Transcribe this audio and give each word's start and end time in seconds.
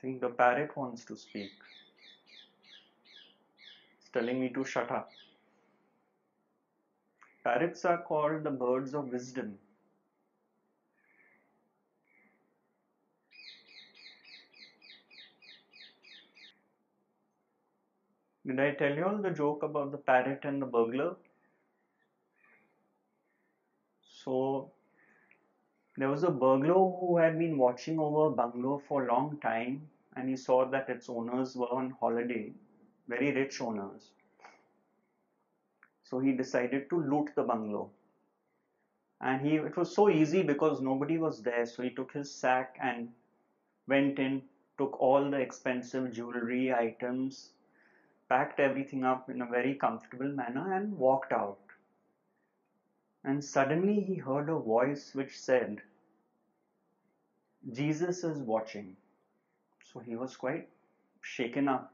Think 0.00 0.22
the 0.22 0.30
parrot 0.30 0.74
wants 0.74 1.04
to 1.04 1.16
speak. 1.16 1.50
It's 3.98 4.08
telling 4.10 4.40
me 4.40 4.48
to 4.50 4.64
shut 4.64 4.90
up. 4.90 5.10
Parrots 7.44 7.84
are 7.86 8.02
called 8.02 8.44
the 8.44 8.50
birds 8.50 8.94
of 8.94 9.10
wisdom. 9.10 9.58
Did 18.46 18.60
I 18.60 18.70
tell 18.72 18.94
you 18.94 19.04
all 19.04 19.18
the 19.18 19.30
joke 19.30 19.62
about 19.62 19.92
the 19.92 19.98
parrot 19.98 20.44
and 20.44 20.62
the 20.62 20.66
burglar? 20.66 21.16
So, 24.00 24.72
there 25.96 26.10
was 26.10 26.22
a 26.24 26.30
burglar 26.30 26.74
who 27.00 27.16
had 27.18 27.38
been 27.38 27.56
watching 27.56 27.98
over 27.98 28.26
a 28.26 28.30
bungalow 28.30 28.82
for 28.86 29.04
a 29.04 29.12
long 29.12 29.38
time 29.38 29.88
and 30.14 30.28
he 30.28 30.36
saw 30.36 30.64
that 30.64 30.88
its 30.88 31.08
owners 31.08 31.56
were 31.56 31.72
on 31.72 31.90
holiday, 32.00 32.52
very 33.08 33.32
rich 33.32 33.60
owners. 33.60 34.10
So 36.04 36.18
he 36.18 36.32
decided 36.32 36.88
to 36.90 37.00
loot 37.00 37.30
the 37.34 37.42
bungalow. 37.42 37.90
And 39.20 39.46
he 39.46 39.56
it 39.56 39.76
was 39.76 39.94
so 39.94 40.08
easy 40.10 40.42
because 40.42 40.80
nobody 40.80 41.18
was 41.18 41.42
there, 41.42 41.64
so 41.66 41.82
he 41.82 41.90
took 41.90 42.12
his 42.12 42.30
sack 42.30 42.76
and 42.80 43.12
went 43.88 44.18
in, 44.18 44.42
took 44.78 45.00
all 45.00 45.30
the 45.30 45.38
expensive 45.40 46.12
jewelry 46.12 46.72
items, 46.72 47.52
packed 48.28 48.60
everything 48.60 49.04
up 49.04 49.30
in 49.30 49.40
a 49.42 49.46
very 49.46 49.74
comfortable 49.74 50.28
manner 50.28 50.74
and 50.74 50.98
walked 50.98 51.32
out. 51.32 51.58
And 53.26 53.44
suddenly 53.44 54.00
he 54.00 54.14
heard 54.14 54.48
a 54.48 54.56
voice 54.58 55.10
which 55.12 55.36
said, 55.36 55.82
Jesus 57.72 58.22
is 58.22 58.38
watching. 58.38 58.96
So 59.92 59.98
he 59.98 60.14
was 60.14 60.36
quite 60.36 60.68
shaken 61.22 61.66
up. 61.66 61.92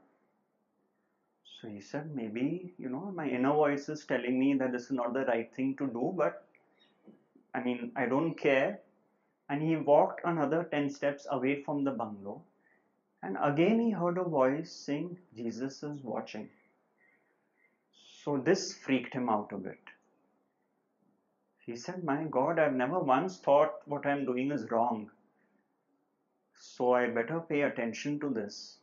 So 1.43 1.67
he 1.67 1.81
said, 1.81 2.15
maybe, 2.15 2.75
you 2.77 2.87
know, 2.87 3.11
my 3.15 3.27
inner 3.27 3.53
voice 3.53 3.89
is 3.89 4.05
telling 4.05 4.39
me 4.39 4.53
that 4.59 4.71
this 4.71 4.83
is 4.83 4.91
not 4.91 5.13
the 5.13 5.25
right 5.25 5.51
thing 5.55 5.75
to 5.77 5.87
do, 5.87 6.13
but 6.15 6.45
I 7.55 7.63
mean, 7.63 7.91
I 7.95 8.05
don't 8.05 8.35
care. 8.35 8.79
And 9.49 9.61
he 9.61 9.75
walked 9.75 10.21
another 10.25 10.67
10 10.69 10.89
steps 10.91 11.25
away 11.31 11.63
from 11.63 11.83
the 11.83 11.91
bungalow. 11.91 12.43
And 13.23 13.37
again 13.41 13.79
he 13.79 13.89
heard 13.89 14.19
a 14.19 14.23
voice 14.23 14.71
saying, 14.71 15.17
Jesus 15.35 15.81
is 15.81 16.03
watching. 16.03 16.49
So 18.23 18.37
this 18.37 18.75
freaked 18.75 19.15
him 19.15 19.29
out 19.29 19.51
a 19.51 19.57
bit. 19.57 19.79
He 21.65 21.77
said, 21.77 22.03
My 22.03 22.25
God, 22.25 22.59
I've 22.59 22.75
never 22.75 22.99
once 22.99 23.39
thought 23.39 23.87
what 23.87 24.05
I'm 24.05 24.25
doing 24.25 24.51
is 24.51 24.69
wrong. 24.69 25.09
So 26.53 26.93
I 26.93 27.09
better 27.09 27.39
pay 27.39 27.61
attention 27.61 28.19
to 28.19 28.29
this. 28.29 28.79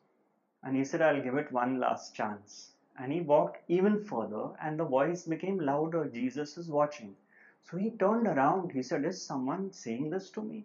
And 0.62 0.74
he 0.74 0.84
said, 0.84 1.02
I'll 1.02 1.22
give 1.22 1.36
it 1.36 1.52
one 1.52 1.78
last 1.78 2.14
chance. 2.14 2.72
And 2.98 3.12
he 3.12 3.20
walked 3.20 3.62
even 3.68 4.02
further, 4.04 4.50
and 4.62 4.78
the 4.78 4.86
voice 4.86 5.24
became 5.24 5.58
louder 5.58 6.06
Jesus 6.06 6.56
is 6.56 6.70
watching. 6.70 7.16
So 7.64 7.76
he 7.76 7.90
turned 7.90 8.26
around. 8.26 8.72
He 8.72 8.82
said, 8.82 9.04
Is 9.04 9.22
someone 9.22 9.72
saying 9.72 10.08
this 10.08 10.30
to 10.30 10.42
me? 10.42 10.64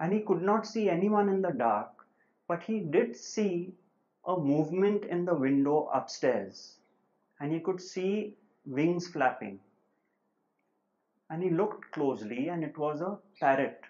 And 0.00 0.14
he 0.14 0.20
could 0.20 0.40
not 0.40 0.66
see 0.66 0.88
anyone 0.88 1.28
in 1.28 1.42
the 1.42 1.52
dark, 1.52 2.06
but 2.48 2.62
he 2.62 2.80
did 2.80 3.16
see 3.16 3.74
a 4.24 4.38
movement 4.38 5.04
in 5.04 5.26
the 5.26 5.34
window 5.34 5.90
upstairs. 5.92 6.76
And 7.38 7.52
he 7.52 7.60
could 7.60 7.82
see 7.82 8.34
wings 8.64 9.08
flapping. 9.08 9.60
And 11.30 11.42
he 11.42 11.50
looked 11.50 11.90
closely, 11.92 12.48
and 12.48 12.62
it 12.64 12.76
was 12.78 13.00
a 13.00 13.18
parrot 13.40 13.80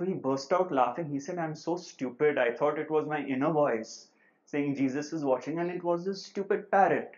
so 0.00 0.06
he 0.06 0.14
burst 0.14 0.50
out 0.50 0.72
laughing. 0.72 1.10
He 1.10 1.20
said, 1.20 1.36
I'm 1.36 1.54
so 1.54 1.76
stupid. 1.76 2.38
I 2.38 2.52
thought 2.52 2.78
it 2.78 2.90
was 2.90 3.06
my 3.06 3.22
inner 3.22 3.52
voice 3.52 4.08
saying 4.46 4.76
Jesus 4.76 5.12
is 5.12 5.26
watching, 5.26 5.58
and 5.58 5.70
it 5.70 5.84
was 5.84 6.06
this 6.06 6.24
stupid 6.24 6.70
parrot. 6.70 7.10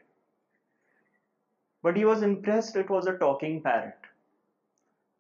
But 1.80 1.96
he 1.96 2.04
was 2.04 2.22
impressed 2.22 2.74
it 2.74 2.90
was 2.90 3.06
a 3.06 3.16
talking 3.18 3.62
parrot. 3.62 3.98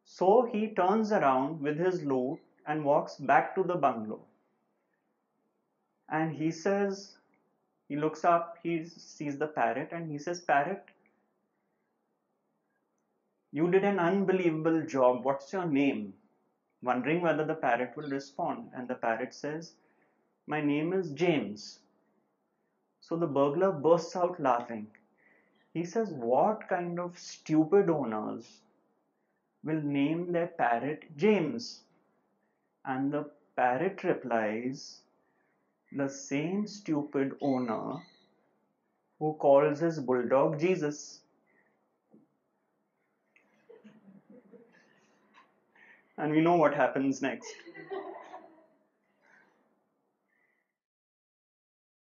So 0.02 0.48
he 0.52 0.74
turns 0.74 1.12
around 1.12 1.60
with 1.60 1.78
his 1.78 2.02
loot 2.02 2.40
and 2.66 2.84
walks 2.84 3.14
back 3.14 3.54
to 3.54 3.62
the 3.62 3.76
bungalow. 3.76 4.26
And 6.08 6.34
he 6.34 6.50
says, 6.50 7.14
he 7.88 7.94
looks 7.94 8.24
up, 8.24 8.58
he 8.64 8.84
sees 8.84 9.38
the 9.38 9.46
parrot, 9.46 9.90
and 9.92 10.10
he 10.10 10.18
says, 10.18 10.40
Parrot, 10.40 10.82
you 13.52 13.70
did 13.70 13.84
an 13.84 14.00
unbelievable 14.00 14.82
job. 14.86 15.24
What's 15.24 15.52
your 15.52 15.66
name? 15.66 16.14
wondering 16.82 17.22
whether 17.22 17.44
the 17.44 17.54
parrot 17.54 17.96
will 17.96 18.08
respond. 18.10 18.70
And 18.74 18.88
the 18.88 18.96
parrot 18.96 19.34
says, 19.34 19.74
My 20.46 20.60
name 20.60 20.92
is 20.92 21.12
James. 21.12 21.80
So 23.00 23.16
the 23.16 23.26
burglar 23.26 23.72
bursts 23.72 24.16
out 24.16 24.40
laughing. 24.40 24.88
He 25.74 25.84
says, 25.84 26.10
What 26.12 26.68
kind 26.68 27.00
of 27.00 27.18
stupid 27.18 27.90
owners 27.90 28.62
will 29.64 29.82
name 29.82 30.32
their 30.32 30.48
parrot 30.48 31.16
James? 31.16 31.82
And 32.84 33.12
the 33.12 33.30
parrot 33.56 34.04
replies, 34.04 35.02
The 35.92 36.08
same 36.10 36.66
stupid 36.66 37.34
owner 37.42 38.02
who 39.20 39.34
calls 39.34 39.80
his 39.80 40.00
bulldog 40.00 40.60
Jesus. 40.60 41.21
And 46.18 46.32
we 46.32 46.40
know 46.40 46.56
what 46.56 46.74
happens 46.74 47.22
next. 47.22 47.54